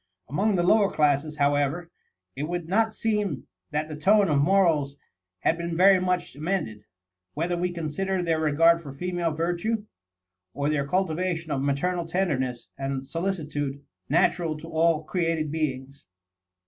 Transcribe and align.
Among 0.27 0.55
the 0.55 0.63
lower 0.63 0.89
classes, 0.89 1.37
however, 1.37 1.91
it 2.35 2.49
would 2.49 2.67
not 2.67 2.91
seem 2.91 3.45
that 3.69 3.87
the 3.87 3.95
tone 3.95 4.29
of 4.29 4.41
morals 4.41 4.97
had 5.41 5.59
been 5.59 5.77
very 5.77 5.99
much 5.99 6.35
amended, 6.35 6.85
whether 7.35 7.55
we 7.55 7.69
consider 7.71 8.23
their 8.23 8.39
regard 8.39 8.81
for 8.81 8.95
female 8.95 9.29
virtue, 9.31 9.85
or 10.55 10.69
their 10.69 10.87
cultivation 10.87 11.51
of 11.51 11.61
the 11.61 11.67
maternal 11.67 12.05
tenderness 12.07 12.69
and 12.79 13.05
solicitude 13.05 13.85
natural 14.09 14.57
to 14.57 14.67
all 14.69 15.03
created 15.03 15.51
beings. 15.51 16.07